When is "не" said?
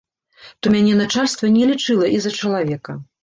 1.59-1.63